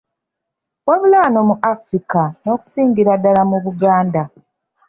[0.87, 4.21] Wabula, wano mu Afirika n'okusingira ddala mu Buganda.